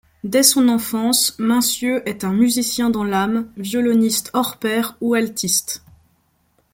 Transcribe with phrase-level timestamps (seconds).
[0.23, 5.83] Dès son enfance Mainssieux est un musicien dans l'âme, violoniste hors pair ou altiste.